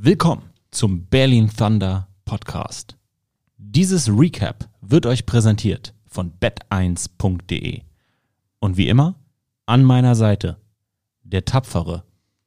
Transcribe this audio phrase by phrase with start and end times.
[0.00, 2.96] Willkommen zum Berlin Thunder Podcast.
[3.56, 7.82] Dieses Recap wird euch präsentiert von bet1.de.
[8.60, 9.16] Und wie immer,
[9.66, 10.56] an meiner Seite
[11.24, 12.04] der Tapfere,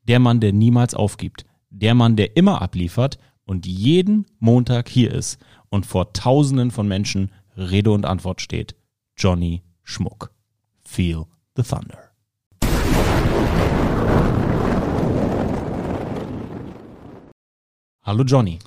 [0.08, 5.38] der Mann, der niemals aufgibt, der Mann, der immer abliefert und jeden Montag hier ist
[5.68, 8.78] und vor Tausenden von Menschen Rede und Antwort steht,
[9.18, 10.32] Johnny Schmuck.
[10.86, 11.26] Feel
[11.58, 12.11] the Thunder.
[18.04, 18.58] Hallo Johnny.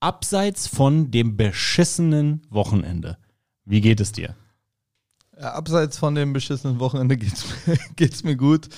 [0.00, 3.18] Abseits von dem beschissenen Wochenende,
[3.66, 4.34] wie geht es dir?
[5.38, 8.70] Abseits von dem beschissenen Wochenende geht's mir, geht's mir gut.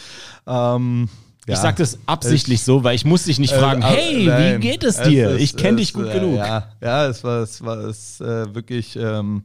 [0.44, 1.08] Ähm,
[1.46, 1.54] ja.
[1.54, 4.26] Ich sage das absichtlich ich, so, weil ich muss dich nicht äh, fragen, äh, hey,
[4.26, 5.30] nein, wie geht es dir?
[5.30, 6.38] Es ich kenne dich gut äh, genug.
[6.38, 9.44] Ja, ja, es war, es war es, äh, wirklich ähm,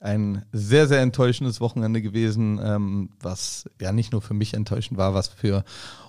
[0.00, 5.12] ein sehr, sehr enttäuschendes Wochenende gewesen, ähm, was ja nicht nur für mich enttäuschend war,
[5.12, 5.62] was für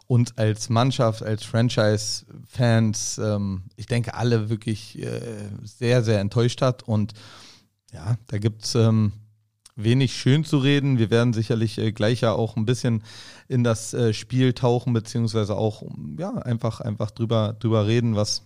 [0.10, 6.82] uns als Mannschaft, als Franchise-Fans, ähm, ich denke, alle wirklich äh, sehr, sehr enttäuscht hat.
[6.82, 7.14] Und
[7.94, 9.12] ja, da gibt's ähm,
[9.76, 10.98] wenig schön zu reden.
[10.98, 13.04] Wir werden sicherlich äh, gleich ja auch ein bisschen
[13.48, 15.84] in das äh, Spiel tauchen, beziehungsweise auch
[16.18, 18.42] ja, einfach, einfach drüber, drüber reden, was,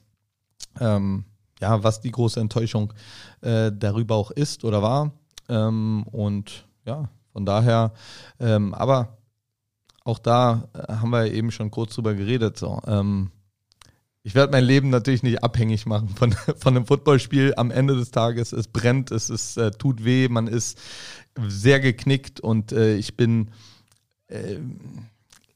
[0.82, 1.24] ähm,
[1.62, 2.92] ja, was die große Enttäuschung
[3.40, 5.14] äh, darüber auch ist oder war.
[5.48, 7.94] Ähm, und ja, von daher,
[8.42, 9.18] ähm, aber
[10.04, 12.58] auch da äh, haben wir eben schon kurz drüber geredet.
[12.58, 13.32] So, ähm,
[14.24, 17.54] ich werde mein Leben natürlich nicht abhängig machen von, von einem Footballspiel.
[17.58, 20.80] Am Ende des Tages, es brennt, es ist, äh, tut weh, man ist
[21.48, 23.52] sehr geknickt und äh, ich bin,
[24.28, 24.60] äh,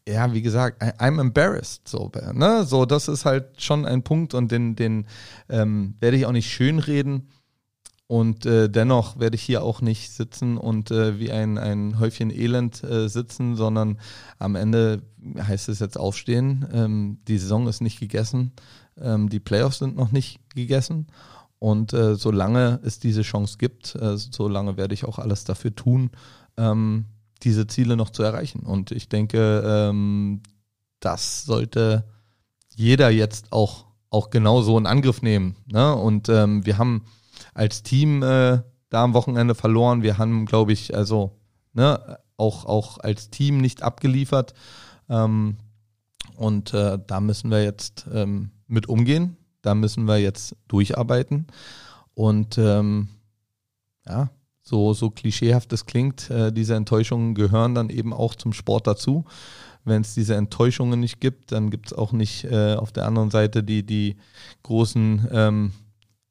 [0.07, 1.87] ja, wie gesagt, I'm embarrassed.
[1.87, 2.63] So, ne?
[2.65, 5.05] so, das ist halt schon ein Punkt und den, den
[5.49, 7.29] ähm, werde ich auch nicht schönreden.
[8.07, 12.31] Und äh, dennoch werde ich hier auch nicht sitzen und äh, wie ein, ein Häufchen
[12.31, 13.99] Elend äh, sitzen, sondern
[14.39, 15.03] am Ende
[15.37, 16.65] heißt es jetzt aufstehen.
[16.71, 18.53] Ähm, die Saison ist nicht gegessen,
[18.97, 21.07] ähm, die Playoffs sind noch nicht gegessen.
[21.59, 26.11] Und äh, solange es diese Chance gibt, äh, solange werde ich auch alles dafür tun,
[26.55, 27.05] ähm,
[27.43, 28.61] diese Ziele noch zu erreichen.
[28.61, 30.41] Und ich denke, ähm,
[31.01, 32.05] das sollte
[32.75, 35.55] jeder jetzt auch, auch genau so in Angriff nehmen.
[35.65, 35.93] Ne?
[35.95, 37.05] Und ähm, wir haben
[37.53, 40.03] als Team äh, da am Wochenende verloren.
[40.03, 41.31] Wir haben, glaube ich, also
[41.73, 44.53] ne, auch, auch als Team nicht abgeliefert.
[45.09, 45.57] Ähm,
[46.35, 49.37] und äh, da müssen wir jetzt ähm, mit umgehen.
[49.61, 51.47] Da müssen wir jetzt durcharbeiten.
[52.13, 53.09] Und ähm,
[54.07, 54.29] ja,
[54.61, 59.25] so, so klischeehaft es klingt, äh, diese Enttäuschungen gehören dann eben auch zum Sport dazu.
[59.83, 63.31] Wenn es diese Enttäuschungen nicht gibt, dann gibt es auch nicht äh, auf der anderen
[63.31, 64.17] Seite die, die
[64.63, 65.71] großen ähm,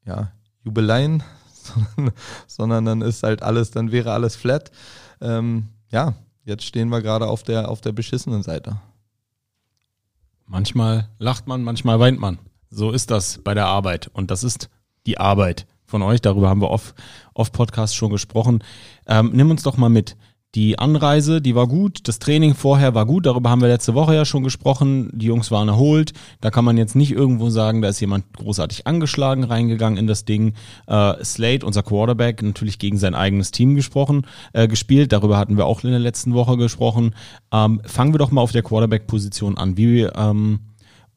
[0.05, 0.31] ja,
[0.67, 1.23] Jubeleien,
[1.63, 2.13] sondern,
[2.45, 4.69] sondern, dann ist halt alles, dann wäre alles flat.
[5.21, 6.13] Ähm, ja,
[6.43, 8.77] jetzt stehen wir gerade auf der, auf der beschissenen Seite.
[10.45, 12.37] Manchmal lacht man, manchmal weint man.
[12.69, 14.09] So ist das bei der Arbeit.
[14.13, 14.69] Und das ist
[15.05, 16.21] die Arbeit von euch.
[16.21, 16.95] Darüber haben wir oft,
[17.33, 18.61] oft Podcast schon gesprochen.
[19.07, 20.17] Ähm, nimm uns doch mal mit.
[20.57, 24.15] Die Anreise, die war gut, das Training vorher war gut, darüber haben wir letzte Woche
[24.15, 25.11] ja schon gesprochen.
[25.13, 26.13] Die Jungs waren erholt.
[26.41, 30.25] Da kann man jetzt nicht irgendwo sagen, da ist jemand großartig angeschlagen reingegangen in das
[30.25, 30.55] Ding.
[30.87, 35.11] Äh, Slade, unser Quarterback, natürlich gegen sein eigenes Team gesprochen, äh, gespielt.
[35.11, 37.13] Darüber hatten wir auch in der letzten Woche gesprochen.
[37.51, 39.77] Ähm, fangen wir doch mal auf der Quarterback-Position an.
[39.77, 40.61] Wie, ähm,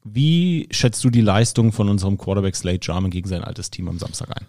[0.04, 3.98] wie schätzt du die Leistung von unserem Quarterback Slade Jarman gegen sein altes Team am
[3.98, 4.46] Samstag ein?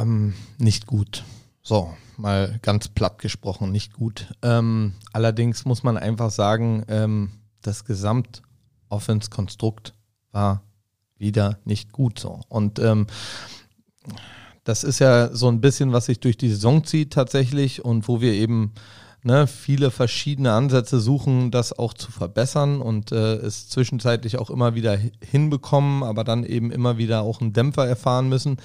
[0.00, 1.24] Ähm, nicht gut.
[1.64, 1.90] So,
[2.22, 4.32] mal ganz platt gesprochen, nicht gut.
[4.40, 9.92] Ähm, allerdings muss man einfach sagen, ähm, das Gesamt-Offense-Konstrukt
[10.30, 10.62] war
[11.18, 12.40] wieder nicht gut so.
[12.48, 13.06] Und ähm,
[14.64, 18.20] das ist ja so ein bisschen, was sich durch die Saison zieht tatsächlich und wo
[18.20, 18.72] wir eben
[19.22, 24.74] ne, viele verschiedene Ansätze suchen, das auch zu verbessern und äh, es zwischenzeitlich auch immer
[24.74, 28.58] wieder hinbekommen, aber dann eben immer wieder auch einen Dämpfer erfahren müssen.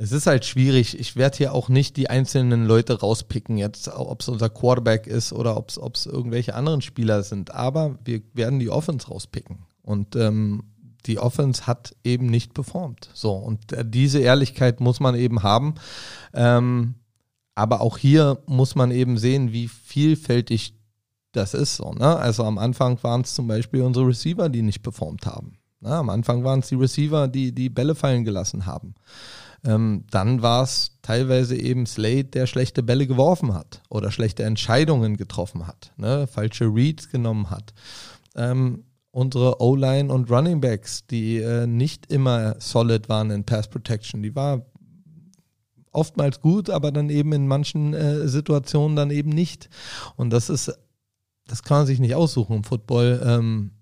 [0.00, 0.98] Es ist halt schwierig.
[0.98, 5.32] Ich werde hier auch nicht die einzelnen Leute rauspicken, jetzt, ob es unser Quarterback ist
[5.32, 7.52] oder ob es irgendwelche anderen Spieler sind.
[7.52, 9.66] Aber wir werden die Offense rauspicken.
[9.82, 10.62] Und ähm,
[11.06, 13.10] die Offense hat eben nicht performt.
[13.12, 15.74] So, und äh, diese Ehrlichkeit muss man eben haben.
[16.32, 16.94] Ähm,
[17.56, 20.74] aber auch hier muss man eben sehen, wie vielfältig
[21.32, 21.74] das ist.
[21.74, 22.16] So, ne?
[22.16, 25.58] Also am Anfang waren es zum Beispiel unsere Receiver, die nicht performt haben.
[25.80, 25.90] Ne?
[25.90, 28.94] Am Anfang waren es die Receiver, die die Bälle fallen gelassen haben.
[29.64, 35.16] Ähm, dann war es teilweise eben Slade, der schlechte Bälle geworfen hat oder schlechte Entscheidungen
[35.16, 36.26] getroffen hat, ne?
[36.26, 37.74] falsche Reads genommen hat.
[38.36, 44.22] Ähm, unsere O-Line und Running Backs, die äh, nicht immer solid waren in Pass Protection,
[44.22, 44.64] die war
[45.90, 49.68] oftmals gut, aber dann eben in manchen äh, Situationen dann eben nicht.
[50.16, 50.72] Und das ist,
[51.46, 53.72] das kann man sich nicht aussuchen im Football, ähm,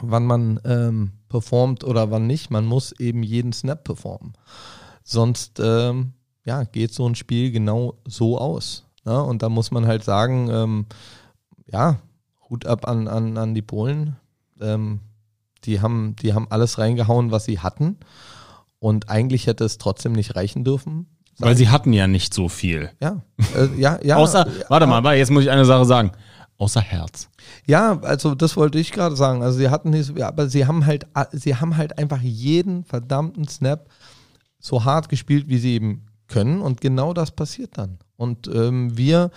[0.00, 2.50] wann man ähm, performt oder wann nicht.
[2.50, 4.34] Man muss eben jeden Snap performen.
[5.02, 6.12] Sonst ähm,
[6.44, 8.84] ja, geht so ein Spiel genau so aus.
[9.04, 9.22] Ne?
[9.22, 10.86] Und da muss man halt sagen, ähm,
[11.66, 11.98] ja,
[12.48, 14.16] Hut ab an, an, an die Polen.
[14.60, 15.00] Ähm,
[15.64, 17.98] die, haben, die haben alles reingehauen, was sie hatten.
[18.78, 21.06] Und eigentlich hätte es trotzdem nicht reichen dürfen.
[21.38, 22.90] Weil sie hatten ja nicht so viel.
[23.00, 23.20] Ja,
[23.54, 24.16] äh, ja, ja.
[24.16, 26.12] Außer, warte mal, jetzt muss ich eine Sache sagen.
[26.58, 27.28] Außer Herz.
[27.66, 29.42] Ja, also das wollte ich gerade sagen.
[29.42, 33.90] Also sie hatten nicht, aber sie haben halt, sie haben halt einfach jeden verdammten Snap
[34.58, 36.62] so hart gespielt, wie sie eben können.
[36.62, 37.98] Und genau das passiert dann.
[38.16, 39.30] Und ähm, wir,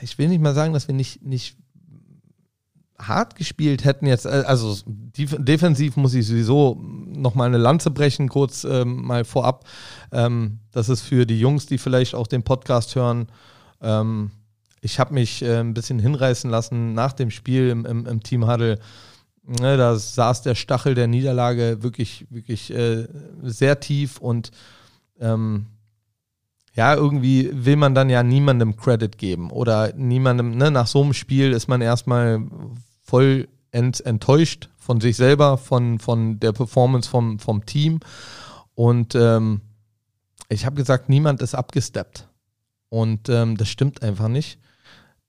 [0.00, 1.56] ich will nicht mal sagen, dass wir nicht, nicht
[2.98, 8.64] hart gespielt hätten jetzt, äh, also defensiv muss ich sowieso nochmal eine Lanze brechen, kurz
[8.64, 9.64] ähm, mal vorab.
[10.10, 13.28] Ähm, das ist für die Jungs, die vielleicht auch den Podcast hören.
[13.80, 14.30] Ähm,
[14.82, 18.46] ich habe mich äh, ein bisschen hinreißen lassen nach dem Spiel im, im, im Team
[18.46, 18.78] Huddle.
[19.44, 23.08] Ne, da saß der Stachel der Niederlage wirklich, wirklich äh,
[23.42, 24.50] sehr tief und
[25.20, 25.66] ähm,
[26.74, 31.12] ja, irgendwie will man dann ja niemandem Credit geben oder niemandem, ne, nach so einem
[31.12, 32.40] Spiel ist man erstmal
[33.02, 38.00] voll ent, enttäuscht von sich selber, von, von der Performance vom, vom Team.
[38.74, 39.60] Und ähm,
[40.48, 42.28] ich habe gesagt, niemand ist abgesteppt.
[42.88, 44.58] Und ähm, das stimmt einfach nicht.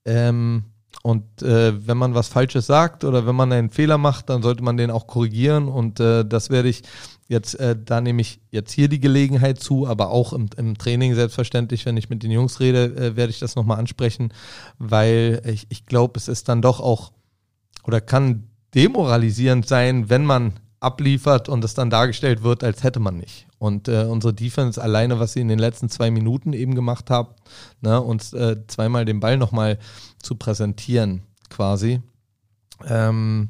[0.06, 0.66] Ähm,
[1.02, 4.64] und äh, wenn man was Falsches sagt oder wenn man einen Fehler macht, dann sollte
[4.64, 5.68] man den auch korrigieren.
[5.68, 6.84] Und äh, das werde ich
[7.28, 11.14] jetzt, äh, da nehme ich jetzt hier die Gelegenheit zu, aber auch im, im Training
[11.16, 14.32] selbstverständlich, wenn ich mit den Jungs rede, äh, werde ich das nochmal ansprechen,
[14.78, 17.12] weil ich, ich glaube, es ist dann doch auch
[17.86, 23.18] oder kann demoralisierend sein, wenn man abliefert und es dann dargestellt wird, als hätte man
[23.18, 23.47] nicht.
[23.57, 27.30] Und äh, unsere Defense alleine, was sie in den letzten zwei Minuten eben gemacht haben,
[27.81, 29.80] ne, uns äh, zweimal den Ball nochmal
[30.21, 32.01] zu präsentieren, quasi,
[32.85, 33.50] ähm,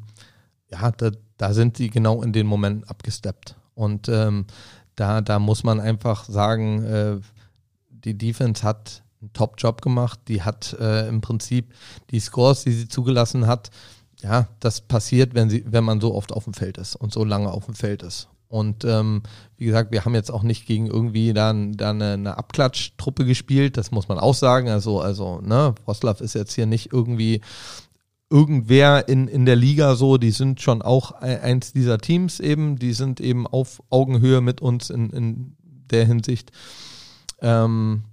[0.70, 3.56] ja, da, da sind sie genau in den Momenten abgesteppt.
[3.74, 4.46] Und ähm,
[4.94, 7.20] da, da muss man einfach sagen, äh,
[7.88, 10.20] die Defense hat einen Top-Job gemacht.
[10.28, 11.72] Die hat äh, im Prinzip
[12.10, 13.70] die Scores, die sie zugelassen hat,
[14.22, 17.24] ja, das passiert, wenn, sie, wenn man so oft auf dem Feld ist und so
[17.24, 18.28] lange auf dem Feld ist.
[18.48, 19.22] Und ähm,
[19.56, 23.76] wie gesagt, wir haben jetzt auch nicht gegen irgendwie da, da eine, eine Abklatschtruppe gespielt,
[23.76, 24.68] das muss man auch sagen.
[24.68, 27.40] Also, also, ne, Wroclaw ist jetzt hier nicht irgendwie
[28.30, 32.92] irgendwer in, in der Liga so, die sind schon auch eins dieser Teams eben, die
[32.92, 35.56] sind eben auf Augenhöhe mit uns in, in
[35.90, 36.52] der Hinsicht.
[37.40, 38.04] Ähm,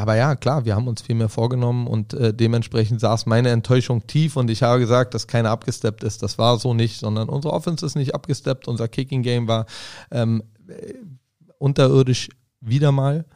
[0.00, 4.06] aber ja, klar, wir haben uns viel mehr vorgenommen und äh, dementsprechend saß meine Enttäuschung
[4.06, 6.22] tief und ich habe gesagt, dass keiner abgesteppt ist.
[6.22, 9.66] Das war so nicht, sondern unsere Offense ist nicht abgesteppt, unser Kicking Game war
[10.10, 10.94] ähm, äh,
[11.58, 12.30] unterirdisch
[12.60, 13.26] wieder mal.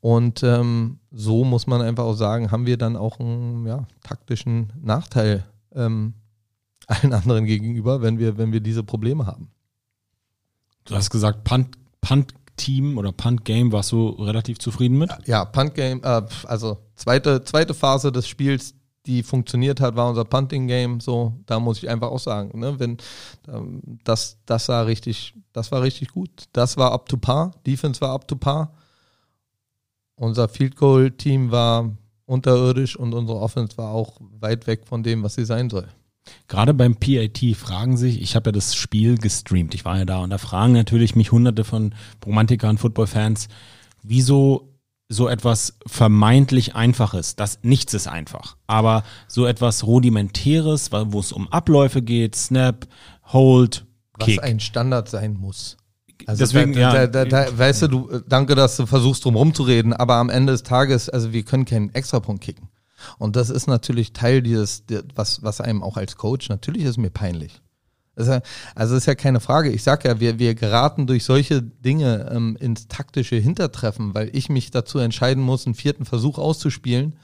[0.00, 4.74] Und ähm, so muss man einfach auch sagen, haben wir dann auch einen ja, taktischen
[4.82, 6.12] Nachteil ähm,
[6.86, 9.50] allen anderen gegenüber, wenn wir, wenn wir diese Probleme haben.
[10.84, 15.10] Du hast gesagt, Punt, Punt Team oder Punt Game warst du relativ zufrieden mit?
[15.26, 18.74] Ja, Punt Game, äh, also zweite, zweite Phase des Spiels,
[19.06, 21.00] die funktioniert hat, war unser Punting Game.
[21.00, 22.98] So, da muss ich einfach auch sagen, ne, wenn
[23.48, 26.30] ähm, das, das war richtig, das war richtig gut.
[26.52, 27.52] Das war up to par.
[27.66, 28.74] Defense war up to par.
[30.16, 31.90] Unser Field Goal Team war
[32.26, 35.88] unterirdisch und unsere Offense war auch weit weg von dem, was sie sein soll.
[36.48, 40.18] Gerade beim PAT fragen sich, ich habe ja das Spiel gestreamt, ich war ja da
[40.18, 43.48] und da fragen natürlich mich hunderte von Romantikern, Footballfans,
[44.02, 44.70] wieso
[45.08, 51.48] so etwas vermeintlich Einfaches, das nichts ist einfach, aber so etwas Rudimentäres, wo es um
[51.48, 52.86] Abläufe geht, Snap,
[53.32, 53.86] Hold,
[54.20, 54.38] Kick.
[54.38, 55.76] Was ein Standard sein muss.
[56.26, 57.06] Also Deswegen, da, ja.
[57.06, 60.62] Da, da, weißt du, du, danke, dass du versuchst, drum rumzureden, aber am Ende des
[60.62, 62.68] Tages, also wir können keinen Extrapunkt kicken.
[63.18, 67.10] Und das ist natürlich Teil dieses, was, was einem auch als Coach, natürlich ist mir
[67.10, 67.60] peinlich.
[68.74, 69.70] also es ist ja keine Frage.
[69.70, 74.48] Ich sage ja, wir, wir geraten durch solche Dinge ähm, ins taktische Hintertreffen, weil ich
[74.48, 77.16] mich dazu entscheiden muss, einen vierten Versuch auszuspielen,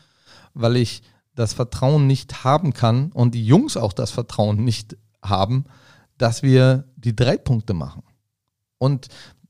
[0.54, 1.02] weil ich
[1.34, 5.64] das Vertrauen nicht haben kann und die Jungs auch das Vertrauen nicht haben,
[6.18, 8.02] dass wir die drei Punkte machen.
[8.78, 9.08] Und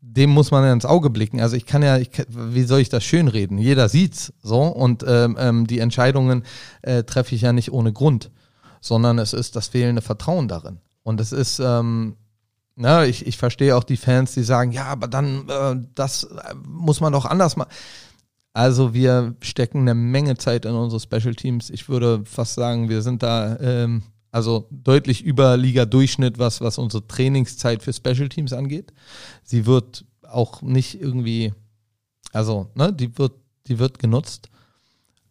[0.09, 1.41] dem muss man ja ins Auge blicken.
[1.41, 3.59] Also ich kann ja, ich, wie soll ich das schönreden?
[3.59, 6.45] Jeder sieht's so und ähm, ähm, die Entscheidungen
[6.83, 8.31] äh, treffe ich ja nicht ohne Grund,
[8.81, 10.79] sondern es ist das fehlende Vertrauen darin.
[11.03, 12.17] Und es ist, ähm,
[12.77, 16.55] na, ich, ich verstehe auch die Fans, die sagen, ja, aber dann, äh, das äh,
[16.67, 17.71] muss man doch anders machen.
[18.53, 21.69] Also wir stecken eine Menge Zeit in unsere Special Teams.
[21.69, 27.06] Ich würde fast sagen, wir sind da ähm, also deutlich über Liga-Durchschnitt, was, was unsere
[27.06, 28.92] Trainingszeit für Special Teams angeht.
[29.42, 31.52] Sie wird auch nicht irgendwie,
[32.33, 33.33] also, ne, die wird,
[33.66, 34.49] die wird genutzt.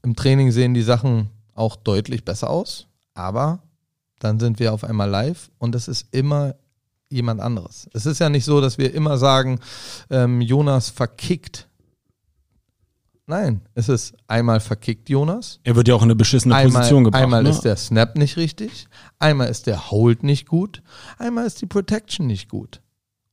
[0.03, 3.59] Im Training sehen die Sachen auch deutlich besser aus, aber
[4.19, 6.55] dann sind wir auf einmal live und es ist immer
[7.09, 7.87] jemand anderes.
[7.93, 9.59] Es ist ja nicht so, dass wir immer sagen,
[10.09, 11.67] ähm, Jonas verkickt.
[13.27, 15.60] Nein, es ist einmal verkickt Jonas.
[15.63, 17.24] Er wird ja auch in eine beschissene Einmal, Position gebracht.
[17.24, 17.50] einmal ne?
[17.50, 20.84] ist der Snap nicht richtig, einmal ist der Hold nicht gut,
[21.17, 22.82] einmal ist die Protection nicht gut.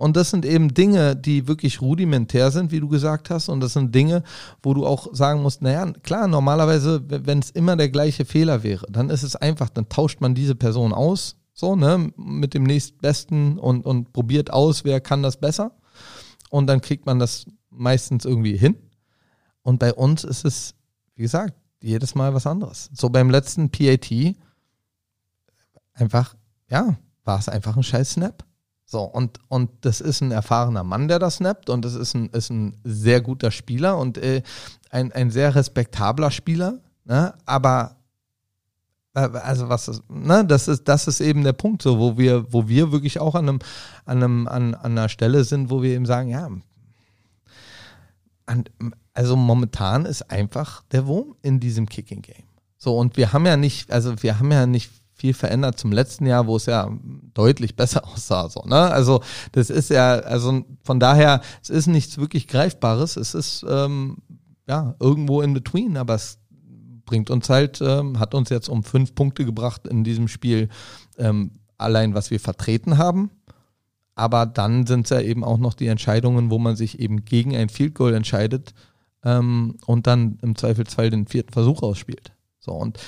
[0.02, 3.48] Und das sind eben Dinge, die wirklich rudimentär sind, wie du gesagt hast.
[3.48, 4.24] Und das sind Dinge,
[4.60, 8.84] wo du auch sagen musst, naja, klar, normalerweise, wenn es immer der gleiche Fehler wäre,
[8.90, 13.60] dann ist es einfach, dann tauscht man diese Person aus, so, ne, mit dem nächstbesten
[13.60, 15.76] und, und probiert aus, wer kann das besser.
[16.50, 18.74] Und dann kriegt man das meistens irgendwie hin.
[19.62, 20.74] Und bei uns ist es,
[21.14, 22.90] wie gesagt, jedes Mal was anderes.
[22.92, 24.10] So beim letzten PAT
[25.94, 26.34] einfach,
[26.68, 28.44] ja, war es einfach ein scheiß Snap.
[28.84, 32.28] So, und, und das ist ein erfahrener Mann, der das snappt und das ist ein,
[32.28, 34.42] ist ein sehr guter Spieler und äh,
[34.90, 37.32] ein, ein sehr respektabler Spieler, ne?
[37.46, 37.96] aber
[39.14, 42.68] also was ist, ne, das ist, das ist eben der Punkt, so, wo wir, wo
[42.68, 43.58] wir wirklich auch an einem,
[44.04, 46.48] an einem, an, an einer Stelle sind, wo wir eben sagen, ja,
[48.46, 48.64] an,
[49.14, 52.44] also momentan ist einfach der Wurm in diesem Kicking Game.
[52.76, 56.26] So, und wir haben ja nicht, also wir haben ja nicht viel verändert zum letzten
[56.26, 56.90] Jahr, wo es ja
[57.34, 58.48] deutlich besser aussah.
[58.48, 58.90] So, ne?
[58.90, 63.16] Also das ist ja, also von daher, es ist nichts wirklich Greifbares.
[63.16, 64.16] Es ist ähm,
[64.66, 66.38] ja irgendwo in between, aber es
[67.04, 70.68] bringt uns halt, ähm, hat uns jetzt um fünf Punkte gebracht in diesem Spiel,
[71.18, 73.30] ähm, allein was wir vertreten haben.
[74.14, 77.54] Aber dann sind es ja eben auch noch die Entscheidungen, wo man sich eben gegen
[77.56, 78.74] ein Field Goal entscheidet
[79.24, 82.32] ähm, und dann im Zweifelsfall den vierten Versuch ausspielt.
[82.58, 82.98] So und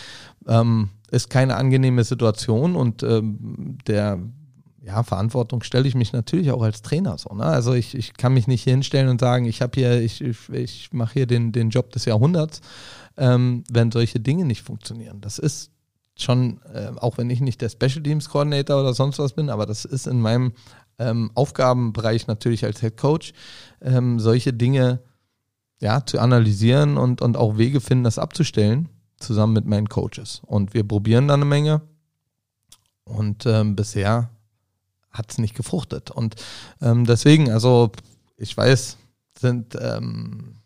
[0.47, 4.18] ähm, ist keine angenehme Situation und ähm, der
[4.85, 7.35] ja, Verantwortung stelle ich mich natürlich auch als Trainer so.
[7.35, 7.44] Ne?
[7.44, 10.49] Also ich, ich kann mich nicht hier hinstellen und sagen, ich habe hier, ich, ich,
[10.50, 12.61] ich mache hier den, den Job des Jahrhunderts,
[13.16, 15.21] ähm, wenn solche Dinge nicht funktionieren.
[15.21, 15.71] Das ist
[16.16, 19.66] schon, äh, auch wenn ich nicht der Special Teams Coordinator oder sonst was bin, aber
[19.66, 20.52] das ist in meinem
[20.99, 23.33] ähm, Aufgabenbereich natürlich als Head Coach,
[23.80, 25.00] ähm, solche Dinge
[25.81, 28.88] ja, zu analysieren und, und auch Wege finden, das abzustellen
[29.19, 30.43] zusammen mit meinen Coaches.
[30.45, 31.83] Und wir probieren dann eine Menge.
[33.04, 34.31] Und ähm, bisher
[35.11, 36.11] hat es nicht gefruchtet.
[36.11, 36.37] Und
[36.81, 37.93] ähm, deswegen, also
[38.37, 38.99] ich weiß,
[39.38, 40.57] sind ähm,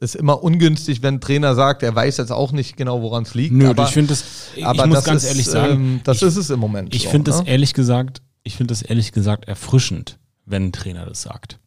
[0.00, 3.34] ist immer ungünstig, wenn ein Trainer sagt, er weiß jetzt auch nicht genau, woran es
[3.34, 3.54] liegt.
[3.54, 4.24] Nö, aber, ich finde das,
[4.54, 6.94] ich aber muss das ganz ist, ehrlich sagen, ähm, das ich, ist es im Moment.
[6.94, 7.48] ich so, finde das ne?
[7.48, 11.58] ehrlich gesagt, ich finde das ehrlich gesagt erfrischend, wenn ein Trainer das sagt.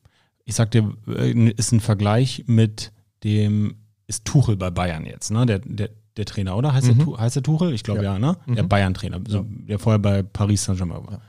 [0.48, 2.94] Ich sag dir, äh, ist ein Vergleich mit
[3.26, 3.76] dem,
[4.08, 5.46] ist Tuchel bei Bayern jetzt, ne?
[5.46, 6.74] Der, der, der Trainer, oder?
[6.74, 7.06] Heißt, Mhm.
[7.06, 7.74] der, heißt der Tuchel?
[7.74, 8.14] Ich glaube ja.
[8.14, 8.20] Ja.
[8.20, 8.38] ne?
[8.48, 8.70] Der Mhm.
[8.70, 11.12] Bayern-Trainer, so, der vorher bei Paris Saint-Germain war.
[11.16, 11.22] Ja.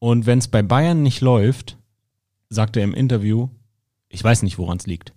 [0.00, 1.78] Und wenn es bei Bayern nicht läuft,
[2.50, 3.48] sagt er im Interview,
[4.08, 5.12] ich weiß nicht, woran es liegt.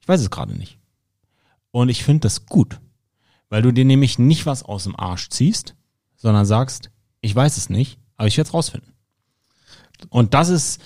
[0.00, 0.78] Ich weiß es gerade nicht.
[1.70, 2.80] Und ich finde das gut,
[3.48, 5.74] weil du dir nämlich nicht was aus dem Arsch ziehst,
[6.16, 6.90] sondern sagst,
[7.22, 8.92] ich weiß es nicht, aber ich werde es rausfinden.
[10.10, 10.82] Und das ist,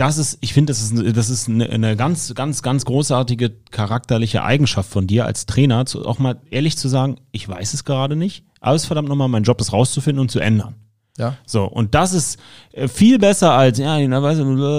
[0.00, 4.42] das ist, ich finde, das ist, das ist eine, eine ganz, ganz, ganz großartige charakterliche
[4.42, 8.16] Eigenschaft von dir als Trainer, zu, auch mal ehrlich zu sagen, ich weiß es gerade
[8.16, 10.76] nicht, aber es ist verdammt nochmal mein Job, das rauszufinden und zu ändern.
[11.18, 11.36] Ja.
[11.44, 12.38] So, und das ist
[12.72, 13.98] äh, viel besser als, ja,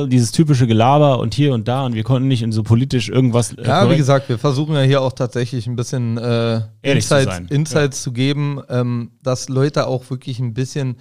[0.08, 3.54] dieses typische Gelaber und hier und da und wir konnten nicht in so politisch irgendwas.
[3.54, 7.16] Äh, Ja, wie gesagt, wir versuchen ja hier auch tatsächlich ein bisschen äh, Ehrlich zu
[7.16, 7.52] Insights.
[7.52, 10.96] Insights zu geben, ähm, dass Leute auch wirklich ein bisschen,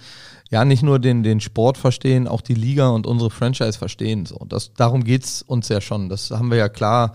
[0.51, 4.25] ja, nicht nur den, den Sport verstehen, auch die Liga und unsere Franchise verstehen.
[4.25, 6.09] So, das, darum geht's uns ja schon.
[6.09, 7.13] Das haben wir ja klar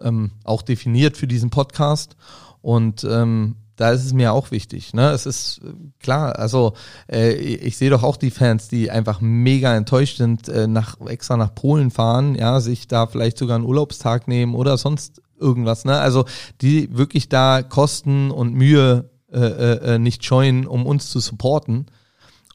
[0.00, 2.16] ähm, auch definiert für diesen Podcast.
[2.60, 4.92] Und ähm, da ist es mir auch wichtig.
[4.92, 5.10] Ne?
[5.10, 6.74] Es ist äh, klar, also
[7.10, 11.36] äh, ich sehe doch auch die Fans, die einfach mega enttäuscht sind, äh, nach, extra
[11.36, 15.84] nach Polen fahren, ja, sich da vielleicht sogar einen Urlaubstag nehmen oder sonst irgendwas.
[15.84, 15.96] Ne?
[15.98, 16.24] Also
[16.60, 21.86] die wirklich da Kosten und Mühe äh, äh, äh, nicht scheuen, um uns zu supporten.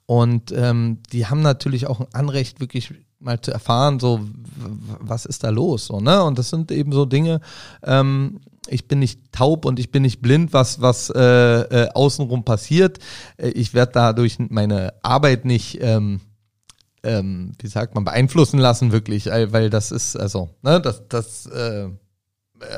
[0.05, 4.19] Und ähm, die haben natürlich auch ein Anrecht, wirklich mal zu erfahren, so
[4.99, 6.21] was ist da los, so ne?
[6.23, 7.39] Und das sind eben so Dinge.
[7.81, 12.43] Ähm, ich bin nicht taub und ich bin nicht blind, was was äh, äh, außenrum
[12.45, 12.99] passiert.
[13.37, 16.21] Äh, ich werde dadurch meine Arbeit nicht ähm,
[17.03, 21.45] ähm, wie sagt man, beeinflussen lassen, wirklich, weil weil das ist, also, ne, das, das
[21.47, 21.89] äh, äh,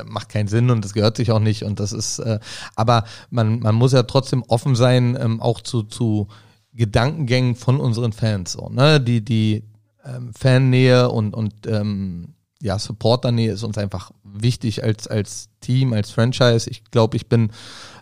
[0.04, 2.40] macht keinen Sinn und das gehört sich auch nicht und das ist, äh,
[2.74, 6.28] aber man, man muss ja trotzdem offen sein, ähm, auch zu, zu
[6.72, 9.64] Gedankengängen von unseren Fans, so, ne, die, die
[10.04, 12.34] ähm, Fannähe und, und ähm,
[12.66, 16.68] ja, Supporternähe ist uns einfach wichtig als, als Team, als Franchise.
[16.68, 17.52] Ich glaube, ich bin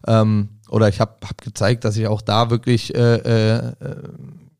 [0.06, 4.02] ähm, oder ich habe hab gezeigt, dass ich auch da wirklich äh, äh, äh,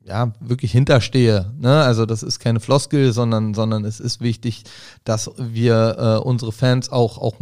[0.04, 1.50] ja, wirklich hinterstehe.
[1.58, 1.82] Ne?
[1.82, 4.64] Also das ist keine Floskel, sondern, sondern es ist wichtig,
[5.04, 7.36] dass wir äh, unsere Fans auch, auch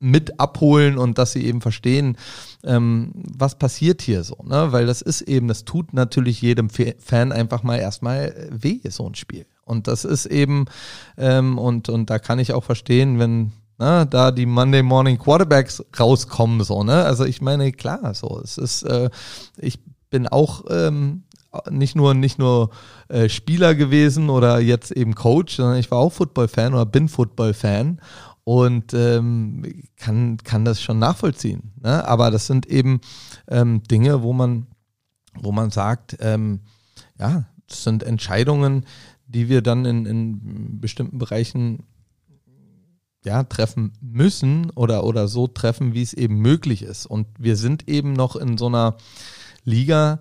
[0.00, 2.16] mit abholen und dass sie eben verstehen,
[2.64, 4.72] ähm, was passiert hier so, ne?
[4.72, 9.14] Weil das ist eben, das tut natürlich jedem Fan einfach mal erstmal weh, so ein
[9.14, 9.46] Spiel.
[9.64, 10.64] Und das ist eben,
[11.16, 15.82] ähm, und, und da kann ich auch verstehen, wenn na, da die Monday Morning Quarterbacks
[15.98, 17.04] rauskommen, so, ne?
[17.04, 19.10] Also ich meine, klar, so, es ist, äh,
[19.58, 19.78] ich
[20.10, 21.22] bin auch ähm,
[21.70, 22.70] nicht nur nicht nur
[23.08, 28.00] äh, Spieler gewesen oder jetzt eben Coach, sondern ich war auch Football-Fan oder bin Football-Fan
[28.50, 29.62] und ähm,
[29.94, 31.70] kann, kann das schon nachvollziehen.
[31.80, 32.04] Ne?
[32.04, 33.00] Aber das sind eben
[33.46, 34.66] ähm, Dinge, wo man,
[35.34, 36.58] wo man sagt, ähm,
[37.16, 38.86] ja, das sind Entscheidungen,
[39.28, 41.84] die wir dann in, in bestimmten Bereichen
[43.24, 47.06] ja, treffen müssen oder, oder so treffen, wie es eben möglich ist.
[47.06, 48.96] Und wir sind eben noch in so einer
[49.62, 50.18] Liga,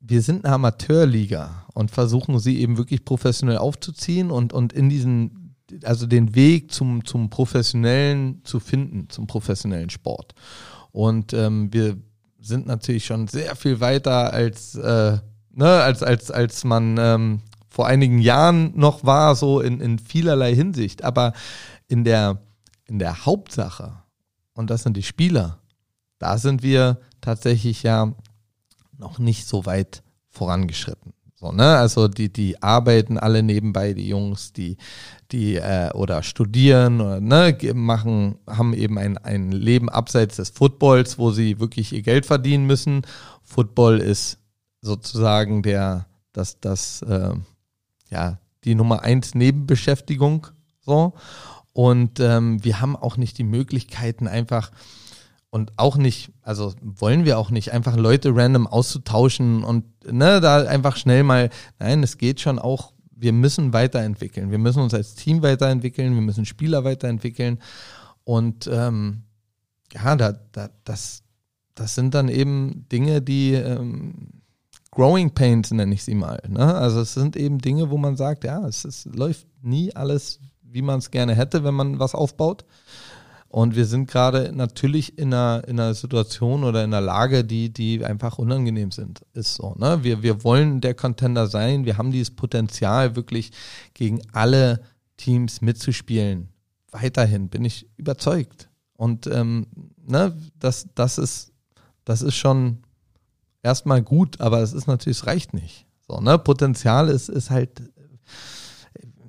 [0.00, 5.43] wir sind eine Amateurliga und versuchen sie eben wirklich professionell aufzuziehen und, und in diesen,
[5.84, 10.34] also den Weg zum, zum professionellen zu finden, zum professionellen Sport.
[10.92, 11.96] Und ähm, wir
[12.40, 15.18] sind natürlich schon sehr viel weiter als, äh,
[15.50, 20.54] ne, als, als, als man ähm, vor einigen Jahren noch war, so in, in vielerlei
[20.54, 21.02] Hinsicht.
[21.02, 21.32] Aber
[21.88, 22.38] in der,
[22.84, 23.94] in der Hauptsache,
[24.52, 25.58] und das sind die Spieler,
[26.18, 28.14] da sind wir tatsächlich ja
[28.96, 31.12] noch nicht so weit vorangeschritten.
[31.44, 31.76] So, ne?
[31.76, 34.78] Also die, die arbeiten alle nebenbei, die Jungs, die,
[35.30, 41.18] die äh, oder studieren oder ne, machen, haben eben ein, ein Leben abseits des Footballs,
[41.18, 43.02] wo sie wirklich ihr Geld verdienen müssen.
[43.42, 44.38] Football ist
[44.80, 47.34] sozusagen der, das, das, äh,
[48.08, 50.46] ja, die Nummer eins Nebenbeschäftigung.
[50.80, 51.12] So.
[51.74, 54.70] Und ähm, wir haben auch nicht die Möglichkeiten, einfach
[55.54, 60.64] und auch nicht, also wollen wir auch nicht, einfach Leute random auszutauschen und ne, da
[60.64, 64.50] einfach schnell mal, nein, es geht schon auch, wir müssen weiterentwickeln.
[64.50, 67.60] Wir müssen uns als Team weiterentwickeln, wir müssen Spieler weiterentwickeln.
[68.24, 69.22] Und ähm,
[69.92, 71.22] ja, da, da, das,
[71.76, 74.42] das sind dann eben Dinge, die ähm,
[74.90, 76.42] Growing Pains nenne ich sie mal.
[76.48, 76.74] Ne?
[76.74, 80.82] Also es sind eben Dinge, wo man sagt, ja, es, es läuft nie alles, wie
[80.82, 82.64] man es gerne hätte, wenn man was aufbaut.
[83.54, 87.72] Und wir sind gerade natürlich in einer, in einer Situation oder in einer Lage, die,
[87.72, 89.24] die einfach unangenehm sind.
[89.32, 90.02] Ist so, ne?
[90.02, 91.84] Wir, wir wollen der Contender sein.
[91.84, 93.52] Wir haben dieses Potenzial, wirklich
[93.94, 94.80] gegen alle
[95.16, 96.48] Teams mitzuspielen.
[96.90, 98.70] Weiterhin bin ich überzeugt.
[98.96, 99.68] Und ähm,
[100.04, 101.52] ne, das, das ist,
[102.04, 102.78] das ist schon
[103.62, 105.86] erstmal gut, aber es ist natürlich, es reicht nicht.
[106.08, 106.40] So, ne?
[106.40, 107.82] Potenzial ist, ist halt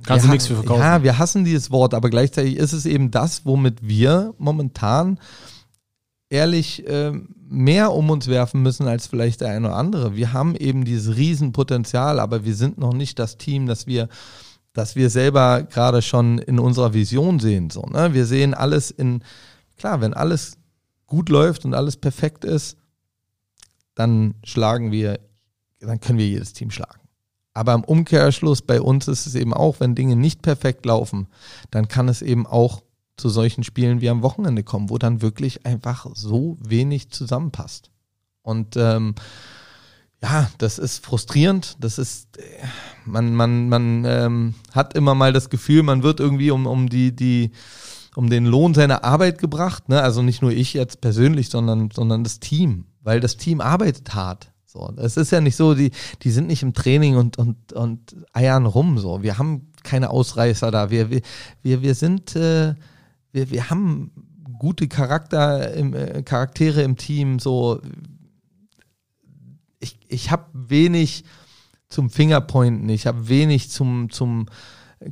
[0.06, 0.82] Kannst du nichts für verkaufen.
[0.82, 5.20] Ja, wir hassen dieses Wort, aber gleichzeitig ist es eben das, womit wir momentan
[6.30, 7.12] ehrlich äh,
[7.48, 10.16] mehr um uns werfen müssen als vielleicht der eine oder andere.
[10.16, 14.10] Wir haben eben dieses Riesenpotenzial, aber wir sind noch nicht das Team, das wir,
[14.74, 17.70] das wir selber gerade schon in unserer Vision sehen.
[17.70, 18.14] So, ne?
[18.14, 19.24] Wir sehen alles in,
[19.78, 20.58] klar, wenn alles
[21.08, 22.78] gut läuft und alles perfekt ist,
[23.94, 25.20] dann schlagen wir,
[25.80, 27.05] dann können wir jedes Team schlagen.
[27.56, 31.28] Aber im Umkehrschluss bei uns ist es eben auch, wenn Dinge nicht perfekt laufen,
[31.72, 32.84] dann kann es eben auch
[33.18, 37.92] zu solchen Spielen wie am Wochenende kommen, wo dann wirklich einfach so wenig zusammenpasst.
[38.42, 39.16] Und ähm,
[40.22, 41.78] ja, das ist frustrierend.
[41.80, 42.38] Das ist,
[43.06, 47.16] man, man, man ähm, hat immer mal das Gefühl, man wird irgendwie um, um die,
[47.16, 47.52] die,
[48.16, 49.88] um den Lohn seiner Arbeit gebracht.
[49.88, 50.02] Ne?
[50.02, 54.52] Also nicht nur ich jetzt persönlich, sondern, sondern das Team, weil das Team arbeitet hart.
[54.76, 58.16] So, es ist ja nicht so, die, die sind nicht im Training und, und, und
[58.34, 59.00] eiern rum.
[59.00, 60.90] So, wir haben keine Ausreißer da.
[60.90, 61.22] Wir, wir,
[61.62, 62.76] wir, wir sind, äh,
[63.32, 64.12] wir, wir haben
[64.60, 67.40] gute Charakter im, äh, Charaktere im Team.
[67.40, 67.80] So,
[69.80, 71.24] ich, ich habe wenig
[71.88, 74.48] zum Fingerpointen, ich habe wenig zum, zum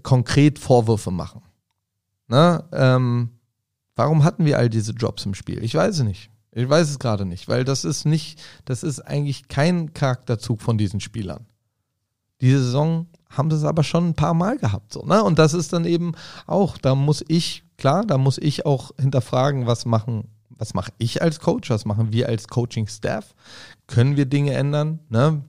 [0.01, 1.41] konkret Vorwürfe machen.
[2.27, 2.65] Ne?
[2.73, 3.29] Ähm,
[3.95, 5.63] warum hatten wir all diese Jobs im Spiel?
[5.63, 6.32] Ich weiß es nicht.
[6.55, 10.77] Ich weiß es gerade nicht, weil das ist nicht, das ist eigentlich kein Charakterzug von
[10.77, 11.47] diesen Spielern.
[12.41, 15.23] Diese Saison haben sie es aber schon ein paar Mal gehabt, so, ne?
[15.23, 16.13] Und das ist dann eben
[16.45, 21.21] auch, da muss ich, klar, da muss ich auch hinterfragen, was machen, was mache ich
[21.21, 23.33] als Coach, was machen wir als Coaching-Staff?
[23.87, 24.99] Können wir Dinge ändern?
[25.09, 25.43] Ne?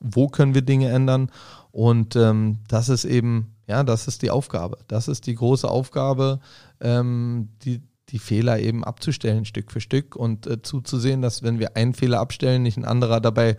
[0.00, 1.30] Wo können wir Dinge ändern?
[1.70, 4.78] Und ähm, das ist eben, ja, das ist die Aufgabe.
[4.88, 6.40] Das ist die große Aufgabe,
[6.80, 11.76] ähm, die, die Fehler eben abzustellen, Stück für Stück und äh, zuzusehen, dass wenn wir
[11.76, 13.56] einen Fehler abstellen, nicht ein anderer dabei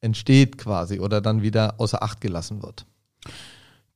[0.00, 2.86] entsteht quasi oder dann wieder außer Acht gelassen wird.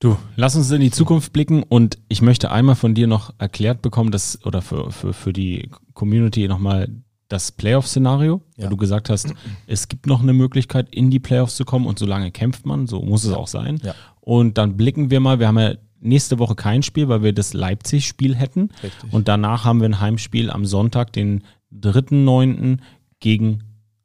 [0.01, 3.83] Du, lass uns in die Zukunft blicken und ich möchte einmal von dir noch erklärt
[3.83, 6.89] bekommen, dass, oder für, für, für die Community nochmal
[7.29, 8.65] das Playoff-Szenario, ja.
[8.65, 9.35] weil du gesagt hast,
[9.67, 13.03] es gibt noch eine Möglichkeit, in die Playoffs zu kommen und solange kämpft man, so
[13.03, 13.79] muss es auch sein.
[13.83, 13.95] Ja.
[14.21, 17.53] Und dann blicken wir mal, wir haben ja nächste Woche kein Spiel, weil wir das
[17.53, 18.71] Leipzig-Spiel hätten.
[18.83, 19.13] Richtig.
[19.13, 22.79] Und danach haben wir ein Heimspiel am Sonntag, den 3.9.
[23.21, 23.65] gegen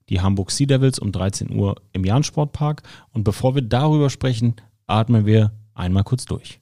[0.10, 2.84] die Hamburg Sea Devils um 13 Uhr im Jahn-Sportpark.
[3.12, 4.56] Und bevor wir darüber sprechen,
[4.88, 6.60] atmen wir einmal kurz durch.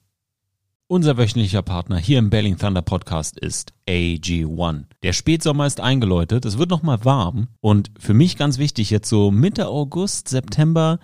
[0.86, 4.84] Unser wöchentlicher Partner hier im Belling Thunder Podcast ist AG1.
[5.02, 9.30] Der Spätsommer ist eingeläutet, es wird nochmal warm und für mich ganz wichtig, jetzt so
[9.30, 10.98] Mitte August, September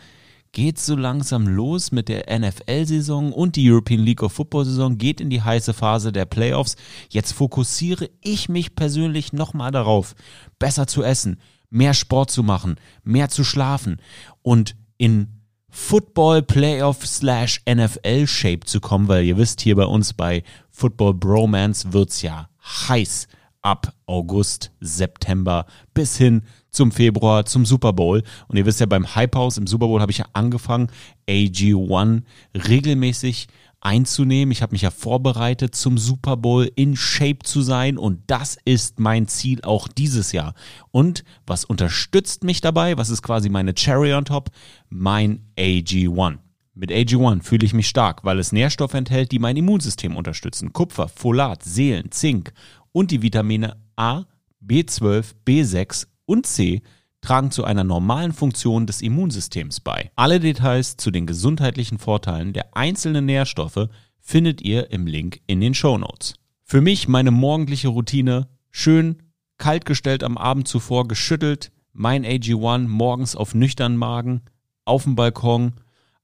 [0.53, 5.31] geht so langsam los mit der NFL-Saison und die European League of Football-Saison geht in
[5.31, 6.77] die heiße Phase der Playoffs.
[7.09, 10.15] Jetzt fokussiere ich mich persönlich nochmal darauf,
[10.59, 14.01] besser zu essen, mehr Sport zu machen, mehr zu schlafen
[14.43, 20.13] und in Football Playoff slash NFL Shape zu kommen, weil ihr wisst, hier bei uns
[20.13, 22.49] bei Football Bromance wird's ja
[22.89, 23.29] heiß
[23.63, 28.23] ab August, September bis hin zum Februar, zum Super Bowl.
[28.49, 30.89] Und ihr wisst ja, beim Hype House im Super Bowl habe ich ja angefangen,
[31.29, 32.23] AG1
[32.69, 33.49] regelmäßig
[33.81, 34.53] einzunehmen.
[34.53, 39.01] Ich habe mich ja vorbereitet, zum Super Bowl in Shape zu sein und das ist
[39.01, 40.55] mein Ziel auch dieses Jahr.
[40.91, 42.97] Und was unterstützt mich dabei?
[42.99, 44.51] Was ist quasi meine Cherry on top?
[44.89, 46.39] Mein AG1.
[46.75, 50.73] Mit AG1 fühle ich mich stark, weil es Nährstoffe enthält, die mein Immunsystem unterstützen.
[50.73, 52.53] Kupfer, Folat, Seelen, Zink
[52.93, 54.25] und die Vitamine A,
[54.65, 56.81] B12, B6 und C
[57.21, 60.11] tragen zu einer normalen Funktion des Immunsystems bei.
[60.14, 63.88] Alle Details zu den gesundheitlichen Vorteilen der einzelnen Nährstoffe
[64.21, 66.35] findet ihr im Link in den Show Notes.
[66.62, 69.16] Für mich meine morgendliche Routine schön
[69.59, 74.43] kalt gestellt am Abend zuvor geschüttelt, mein AG1 morgens auf nüchternen Magen,
[74.85, 75.75] auf dem Balkon,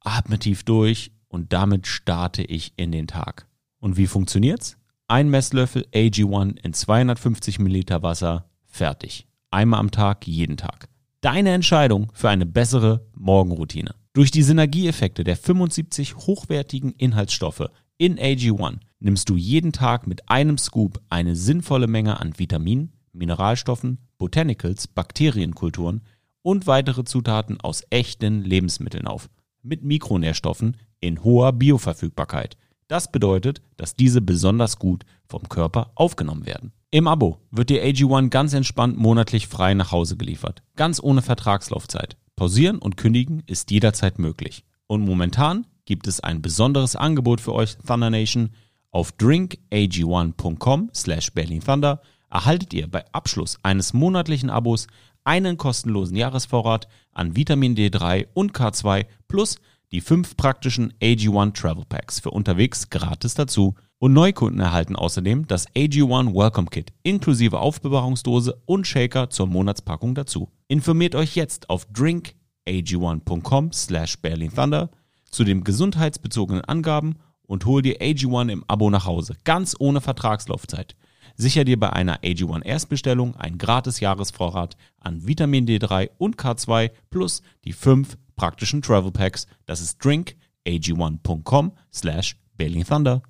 [0.00, 3.48] atme tief durch und damit starte ich in den Tag.
[3.80, 4.78] Und wie funktioniert's?
[5.08, 9.26] Ein Messlöffel AG1 in 250 Milliliter Wasser, fertig.
[9.50, 10.88] Einmal am Tag, jeden Tag.
[11.20, 13.94] Deine Entscheidung für eine bessere Morgenroutine.
[14.12, 20.58] Durch die Synergieeffekte der 75 hochwertigen Inhaltsstoffe in AG1 nimmst du jeden Tag mit einem
[20.58, 26.02] Scoop eine sinnvolle Menge an Vitaminen, Mineralstoffen, Botanicals, Bakterienkulturen
[26.42, 29.28] und weitere Zutaten aus echten Lebensmitteln auf.
[29.62, 32.56] Mit Mikronährstoffen in hoher Bioverfügbarkeit.
[32.88, 36.72] Das bedeutet, dass diese besonders gut vom Körper aufgenommen werden.
[36.90, 40.62] Im Abo wird dir AG1 ganz entspannt monatlich frei nach Hause geliefert.
[40.76, 42.16] Ganz ohne Vertragslaufzeit.
[42.36, 44.64] Pausieren und kündigen ist jederzeit möglich.
[44.86, 48.50] Und momentan gibt es ein besonderes Angebot für euch Thunder Nation.
[48.92, 54.86] Auf drinkag1.com slash Berlin Thunder erhaltet ihr bei Abschluss eines monatlichen Abos
[55.24, 59.56] einen kostenlosen Jahresvorrat an Vitamin D3 und K2 plus
[59.92, 63.74] die fünf praktischen AG1 Travel Packs für unterwegs gratis dazu.
[63.98, 70.50] Und Neukunden erhalten außerdem das AG1 Welcome Kit inklusive Aufbewahrungsdose und Shaker zur Monatspackung dazu.
[70.68, 74.90] Informiert euch jetzt auf drinkag1.com slash Berlin Thunder
[75.30, 80.96] zu den gesundheitsbezogenen Angaben und hol dir AG1 im Abo nach Hause, ganz ohne Vertragslaufzeit.
[81.36, 87.42] Sicher dir bei einer AG1 Erstbestellung ein gratis Jahresvorrat an Vitamin D3 und K2 plus
[87.64, 89.46] die fünf praktischen Travel Packs.
[89.64, 93.22] Das ist drinkag1.com slash Berlin Thunder.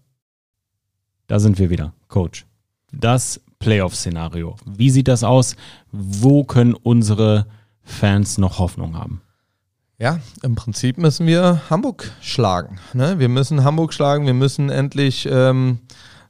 [1.26, 2.46] Da sind wir wieder, Coach.
[2.92, 4.56] Das Playoff-Szenario.
[4.64, 5.56] Wie sieht das aus?
[5.90, 7.46] Wo können unsere
[7.82, 9.22] Fans noch Hoffnung haben?
[9.98, 12.78] Ja, im Prinzip müssen wir Hamburg schlagen.
[12.92, 13.18] Ne?
[13.18, 15.80] Wir müssen Hamburg schlagen, wir müssen endlich, ähm,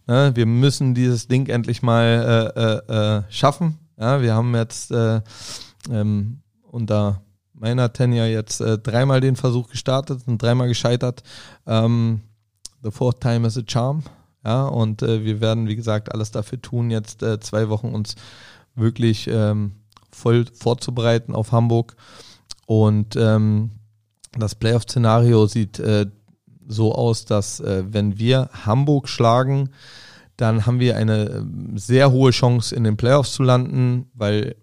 [0.06, 0.30] ne?
[0.34, 3.78] wir müssen dieses Ding endlich mal äh, äh, äh, schaffen.
[3.98, 5.20] Ja, wir haben jetzt äh,
[5.90, 7.22] ähm, unter
[7.58, 11.22] meiner Tenure jetzt äh, dreimal den Versuch gestartet und dreimal gescheitert.
[11.66, 12.20] Ähm,
[12.82, 14.02] the fourth time is a charm.
[14.44, 18.14] Ja, und äh, wir werden, wie gesagt, alles dafür tun, jetzt äh, zwei Wochen uns
[18.76, 19.72] wirklich ähm,
[20.12, 21.96] voll vorzubereiten auf Hamburg.
[22.66, 23.70] Und ähm,
[24.38, 26.06] das Playoff-Szenario sieht äh,
[26.68, 29.70] so aus, dass äh, wenn wir Hamburg schlagen,
[30.36, 31.42] dann haben wir eine äh,
[31.74, 34.56] sehr hohe Chance in den Playoffs zu landen, weil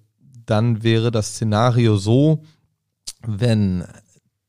[0.45, 2.43] dann wäre das Szenario so,
[3.25, 3.85] wenn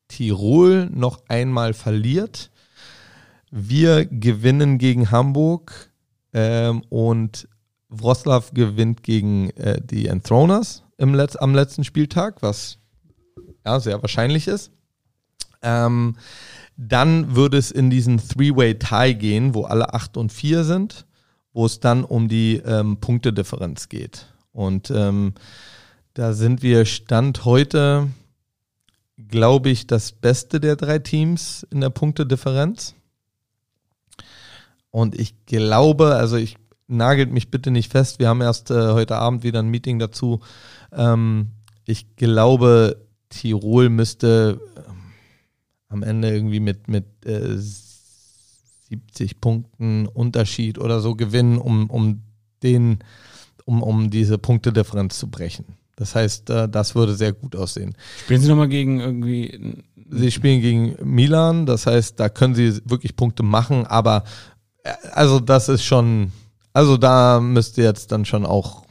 [0.08, 2.50] Tirol noch einmal verliert,
[3.50, 5.92] wir gewinnen gegen Hamburg
[6.32, 7.48] ähm, und
[7.88, 12.78] Wroclaw gewinnt gegen äh, die Enthroners im Letz am letzten Spieltag, was
[13.64, 14.70] ja sehr wahrscheinlich ist.
[15.62, 16.16] Ähm,
[16.76, 21.06] dann würde es in diesen Three-Way-Tie gehen, wo alle 8 und 4 sind,
[21.52, 24.26] wo es dann um die ähm, Punktedifferenz geht.
[24.52, 25.34] Und ähm,
[26.14, 28.08] da sind wir Stand heute,
[29.16, 32.94] glaube ich, das Beste der drei Teams in der Punktedifferenz.
[34.90, 39.16] Und ich glaube, also ich nagelt mich bitte nicht fest, wir haben erst äh, heute
[39.16, 40.40] Abend wieder ein Meeting dazu.
[40.92, 41.48] Ähm,
[41.84, 44.80] ich glaube, Tirol müsste äh,
[45.88, 47.56] am Ende irgendwie mit, mit äh,
[48.88, 52.22] 70 Punkten Unterschied oder so gewinnen, um, um
[52.62, 52.98] den,
[53.64, 55.64] um, um diese Punktedifferenz zu brechen.
[55.96, 57.94] Das heißt, äh, das würde sehr gut aussehen.
[58.24, 59.82] Spielen Sie nochmal gegen irgendwie.
[60.10, 64.24] Sie spielen gegen Milan, das heißt, da können Sie wirklich Punkte machen, aber
[64.82, 66.30] äh, also das ist schon,
[66.72, 68.84] also da müsste jetzt dann schon auch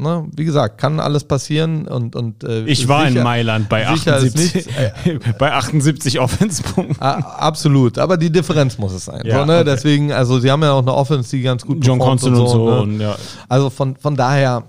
[0.00, 3.86] ne, wie gesagt, kann alles passieren und und äh, ich war sicher, in Mailand bei
[3.86, 7.00] 78 äh, bei 78 Offense-Punkten.
[7.00, 9.22] Absolut, aber die Differenz muss es sein.
[9.24, 9.56] Ja, so, ne?
[9.56, 9.64] Okay.
[9.64, 12.64] Deswegen, also sie haben ja auch eine Offense, die ganz gut John Constant und so.
[12.64, 12.82] Und so ne?
[12.82, 13.16] und, ja.
[13.48, 14.64] Also von von daher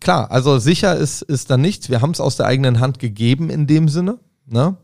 [0.00, 1.90] klar, also sicher ist ist da nichts.
[1.90, 4.76] Wir haben es aus der eigenen Hand gegeben in dem Sinne, ne?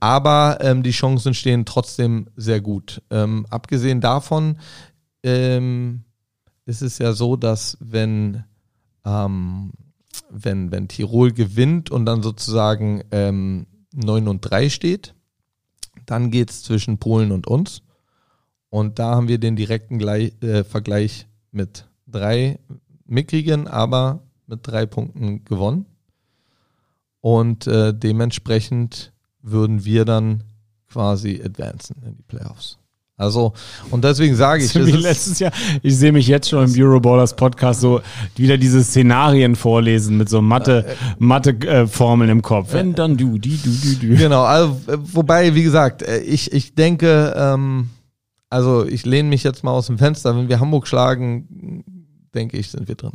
[0.00, 3.02] Aber ähm, die Chancen stehen trotzdem sehr gut.
[3.10, 4.58] Ähm, abgesehen davon
[5.22, 6.04] ähm,
[6.66, 8.44] ist es ja so, dass wenn
[9.04, 9.72] ähm,
[10.30, 15.14] wenn, wenn Tirol gewinnt und dann sozusagen ähm, 9 und 3 steht,
[16.06, 17.82] dann geht es zwischen Polen und uns.
[18.68, 22.58] Und da haben wir den direkten Gleich, äh, Vergleich mit drei
[23.06, 25.86] mickrigen, aber mit drei Punkten gewonnen.
[27.20, 30.44] Und äh, dementsprechend würden wir dann
[30.88, 32.78] quasi advancen in die Playoffs.
[33.16, 33.52] Also,
[33.90, 34.72] und deswegen sage ich.
[34.72, 35.52] Das letztes Jahr,
[35.82, 38.00] ich sehe mich jetzt schon im Euroballers Podcast so
[38.34, 40.84] wieder diese Szenarien vorlesen mit so Mathe,
[41.18, 42.72] Mathe-Formeln im Kopf.
[42.72, 44.16] Wenn, dann du, die, du, du, du.
[44.16, 44.80] Genau, also,
[45.12, 47.90] wobei, wie gesagt, äh, ich, ich denke, ähm,
[48.50, 51.84] also ich lehne mich jetzt mal aus dem Fenster, wenn wir Hamburg schlagen,
[52.34, 53.12] denke ich, sind wir drin.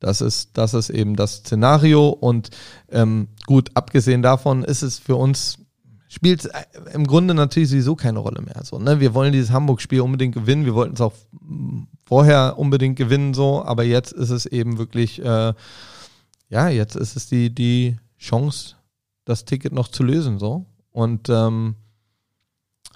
[0.00, 2.50] Das ist, das ist eben das Szenario und
[2.90, 5.58] ähm, gut, abgesehen davon ist es für uns
[6.10, 8.62] spielt äh, im Grunde natürlich sowieso keine Rolle mehr.
[8.64, 9.00] So, ne?
[9.00, 10.64] Wir wollen dieses Hamburg-Spiel unbedingt gewinnen.
[10.64, 11.12] Wir wollten es auch
[12.04, 15.54] vorher unbedingt gewinnen, so, aber jetzt ist es eben wirklich, äh,
[16.48, 18.74] ja, jetzt ist es die, die Chance,
[19.24, 20.66] das Ticket noch zu lösen, so.
[20.90, 21.76] Und ähm,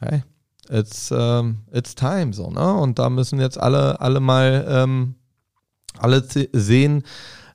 [0.00, 0.24] hey,
[0.68, 2.74] it's, um, it's time, so, ne?
[2.74, 5.14] Und da müssen jetzt alle, alle mal ähm,
[5.98, 7.04] alle sehen,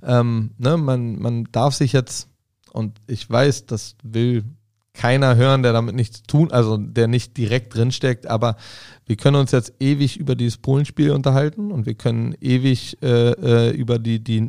[0.03, 2.29] ähm, ne, man, man darf sich jetzt,
[2.71, 4.43] und ich weiß, das will
[4.93, 8.57] keiner hören, der damit nichts tun, also der nicht direkt drinsteckt, aber
[9.05, 13.69] wir können uns jetzt ewig über dieses Polenspiel unterhalten und wir können ewig äh, äh,
[13.71, 14.47] über die, die,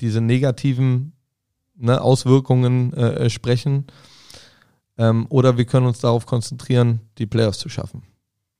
[0.00, 1.12] diese negativen
[1.76, 3.86] ne, Auswirkungen äh, sprechen.
[4.96, 8.02] Ähm, oder wir können uns darauf konzentrieren, die Playoffs zu schaffen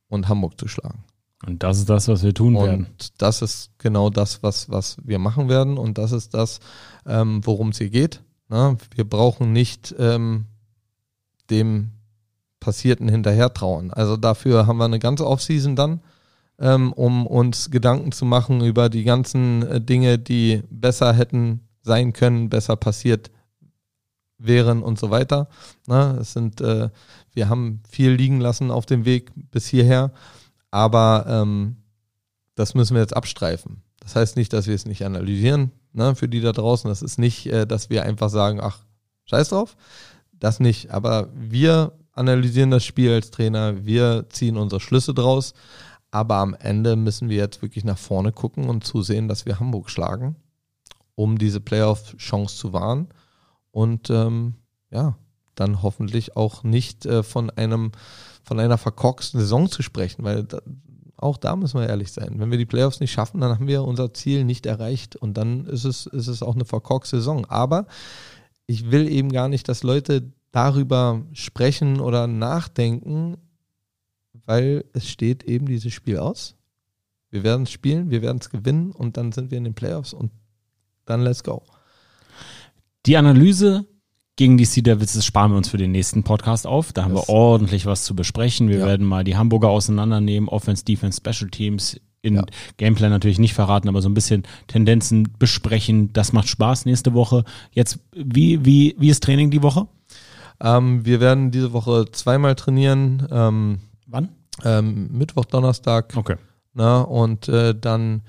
[0.09, 1.05] und Hamburg zu schlagen.
[1.47, 2.87] Und das ist das, was wir tun und werden.
[3.19, 5.79] Das ist genau das, was, was wir machen werden.
[5.79, 6.61] Und das ist das,
[7.07, 8.23] ähm, worum es hier geht.
[8.49, 8.79] Na, ne?
[8.95, 10.47] wir brauchen nicht ähm,
[11.51, 11.91] dem
[12.61, 13.93] Passierten hinterher trauen.
[13.93, 16.01] Also dafür haben wir eine ganze Offseason dann,
[16.59, 22.15] ähm, um uns Gedanken zu machen über die ganzen äh, Dinge, die besser hätten sein
[22.15, 23.31] können, besser passiert
[24.39, 25.49] wären und so weiter.
[25.87, 26.89] Na, es sind, äh,
[27.33, 30.13] wir haben viel liegen lassen auf dem Weg bis hierher,
[30.75, 31.77] aber ähm,
[32.57, 33.85] das müssen wir jetzt abstreifen.
[34.01, 36.89] Das heißt nicht, dass wir es nicht analysieren, ne, für die da draußen.
[36.89, 38.81] Das ist nicht, äh, dass wir einfach sagen, ach,
[39.27, 39.77] scheiß drauf,
[40.33, 40.91] das nicht.
[40.91, 45.55] Aber wir analysieren das Spiel als Trainer, wir ziehen unsere Schlüsse draus.
[46.11, 49.91] Aber am Ende müssen wir jetzt wirklich nach vorne gucken und zusehen, dass wir Hamburg
[49.91, 50.35] schlagen,
[51.15, 53.11] um diese Playoff-Chance zu wahren.
[53.71, 54.55] Und ähm,
[54.91, 55.17] ja,
[55.55, 57.93] dann hoffentlich auch nicht äh, von einem
[58.45, 60.61] von einer verkorksten Saison zu sprechen, weil da,
[61.17, 62.39] auch da müssen wir ehrlich sein.
[62.39, 65.67] Wenn wir die Playoffs nicht schaffen, dann haben wir unser Ziel nicht erreicht und dann
[65.67, 67.47] ist es, ist es auch eine verkorkste Saison.
[67.47, 67.87] Aber
[68.67, 73.39] ich will eben gar nicht, dass Leute darüber sprechen oder nachdenken,
[74.45, 76.57] weil es steht eben dieses Spiel aus.
[77.31, 80.13] Wir werden es spielen, wir werden es gewinnen und dann sind wir in den Playoffs
[80.13, 80.31] und
[81.05, 81.63] dann let's go.
[83.07, 83.87] Die Analyse
[84.37, 86.93] gegen die Sea Devils, das sparen wir uns für den nächsten Podcast auf.
[86.93, 88.69] Da haben das wir ordentlich was zu besprechen.
[88.69, 88.87] Wir ja.
[88.87, 92.45] werden mal die Hamburger auseinandernehmen, Offense, Defense, Special Teams, in ja.
[92.79, 96.13] Gameplay natürlich nicht verraten, aber so ein bisschen Tendenzen besprechen.
[96.13, 97.45] Das macht Spaß nächste Woche.
[97.71, 99.87] Jetzt, wie, wie, wie ist Training die Woche?
[100.61, 103.29] Ähm, wir werden diese Woche zweimal trainieren.
[103.31, 104.31] Ähm, Wann?
[104.65, 106.17] Ähm, Mittwoch, Donnerstag.
[106.17, 106.37] Okay.
[106.73, 108.23] Na, und äh, dann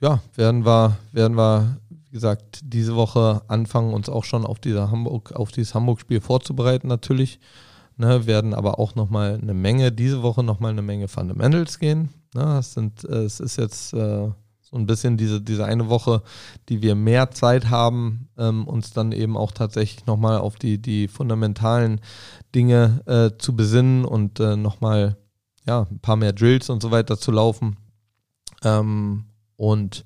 [0.00, 1.78] ja, werden wir, werden wir,
[2.12, 6.86] wie gesagt, diese Woche anfangen, uns auch schon auf diese Hamburg, auf dieses Hamburg-Spiel vorzubereiten,
[6.86, 7.40] natürlich.
[7.96, 12.10] Ne, werden aber auch nochmal eine Menge, diese Woche nochmal eine Menge Fundamentals gehen.
[12.34, 14.28] Ne, es, sind, es ist jetzt äh,
[14.60, 16.22] so ein bisschen diese, diese eine Woche,
[16.68, 21.08] die wir mehr Zeit haben, ähm, uns dann eben auch tatsächlich nochmal auf die, die
[21.08, 22.02] fundamentalen
[22.54, 25.16] Dinge äh, zu besinnen und äh, nochmal
[25.66, 27.78] ja, ein paar mehr Drills und so weiter zu laufen.
[28.64, 29.24] Ähm,
[29.56, 30.04] und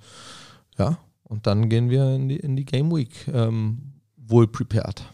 [0.79, 5.04] ja, und dann gehen wir in die, in die Game Week ähm, wohl prepared.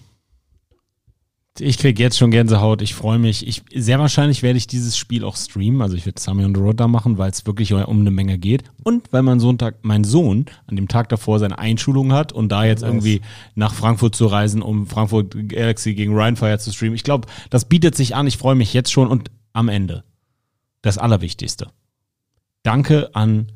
[1.59, 3.47] Ich kriege jetzt schon Gänsehaut, ich freue mich.
[3.47, 5.83] Ich, sehr wahrscheinlich werde ich dieses Spiel auch streamen.
[5.83, 8.39] Also ich werde Sammy on the Road da machen, weil es wirklich um eine Menge
[8.39, 8.65] geht.
[8.85, 12.65] Und weil mein Sonntag, mein Sohn an dem Tag davor seine Einschulung hat und da
[12.65, 13.21] jetzt irgendwie
[13.55, 16.95] nach Frankfurt zu reisen, um Frankfurt Galaxy gegen Rheinfire zu streamen.
[16.95, 18.27] Ich glaube, das bietet sich an.
[18.27, 20.05] Ich freue mich jetzt schon und am Ende.
[20.81, 21.69] Das Allerwichtigste.
[22.63, 23.53] Danke an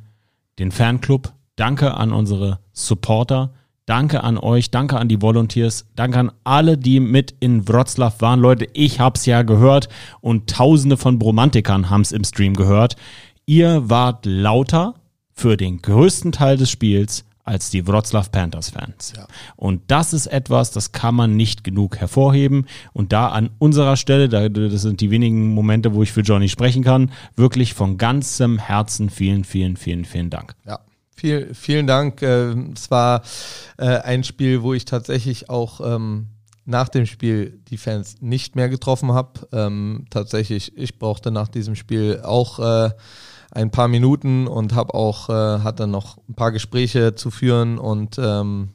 [0.59, 1.33] den Fanclub.
[1.57, 3.51] Danke an unsere Supporter.
[3.87, 8.41] Danke an euch, danke an die Volunteers, danke an alle, die mit in Wroclaw waren.
[8.41, 9.89] Leute, ich hab's ja gehört
[10.21, 12.97] und tausende von Bromantikern haben's im Stream gehört.
[13.47, 14.95] Ihr wart lauter
[15.33, 19.13] für den größten Teil des Spiels als die Wroclaw Panthers Fans.
[19.17, 19.29] Ja.
[19.55, 22.67] Und das ist etwas, das kann man nicht genug hervorheben.
[22.93, 26.83] Und da an unserer Stelle, das sind die wenigen Momente, wo ich für Johnny sprechen
[26.83, 30.57] kann, wirklich von ganzem Herzen vielen, vielen, vielen, vielen Dank.
[30.67, 30.81] Ja.
[31.19, 32.21] Viel, vielen Dank.
[32.21, 33.23] Äh, es war
[33.79, 36.27] äh, ein Spiel, wo ich tatsächlich auch ähm,
[36.67, 39.49] nach dem Spiel die Fans nicht mehr getroffen habe.
[39.51, 42.91] Ähm, tatsächlich, ich brauchte nach diesem Spiel auch äh,
[43.51, 48.71] ein paar Minuten und habe auch hatte noch ein paar Gespräche zu führen und ähm,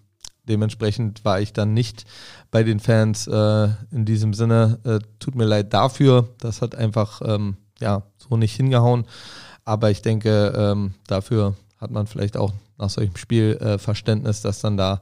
[0.45, 2.05] dementsprechend war ich dann nicht
[2.49, 4.79] bei den Fans in diesem Sinne.
[5.19, 6.29] tut mir leid dafür.
[6.39, 7.21] Das hat einfach
[7.79, 9.05] ja so nicht hingehauen.
[9.65, 14.77] Aber ich denke, dafür hat man vielleicht auch nach solchem Spiel äh, Verständnis, dass dann
[14.77, 15.01] da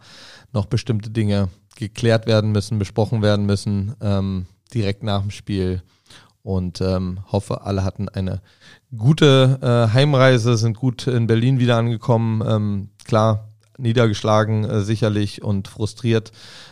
[0.54, 5.84] noch bestimmte Dinge geklärt werden müssen, besprochen werden müssen, ähm, direkt nach dem Spiel.
[6.42, 8.42] Und ähm, hoffe, alle hatten eine
[8.98, 12.42] gute äh, Heimreise, sind gut in Berlin wieder angekommen.
[12.48, 16.32] Ähm, klar, niedergeschlagen äh, sicherlich und frustriert.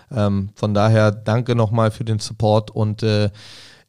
[0.09, 3.29] Ähm, von daher danke nochmal für den Support und äh,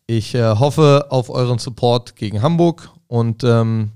[0.06, 3.92] ich äh, hoffe auf euren Support gegen Hamburg und ähm,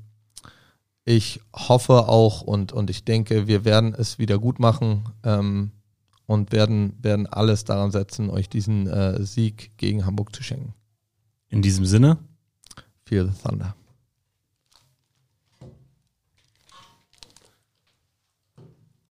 [1.04, 5.72] ich hoffe auch und, und ich denke, wir werden es wieder gut machen ähm,
[6.26, 10.74] und werden, werden alles daran setzen, euch diesen äh, Sieg gegen Hamburg zu schenken.
[11.48, 12.18] In diesem Sinne,
[13.04, 13.74] Feel the Thunder.